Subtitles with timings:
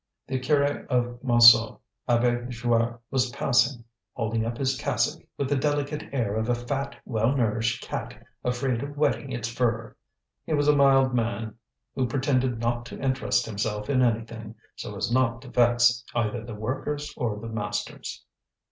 [0.25, 1.77] The Curé of Montsou,
[2.09, 6.95] Abbé Joire, was passing, holding up his cassock, with the delicate air of a fat,
[7.05, 9.95] well nourished cat afraid of wetting its fur.
[10.43, 11.53] He was a mild man
[11.93, 16.55] who pretended not to interest himself in anything, so as not to vex either the
[16.55, 18.23] workers or the masters.